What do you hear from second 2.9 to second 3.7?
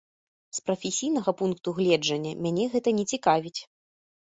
не цікавіць.